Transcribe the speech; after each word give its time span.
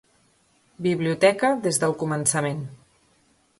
Biblioteca 0.85 1.51
des 1.67 1.79
del 1.85 1.95
començament. 2.05 2.67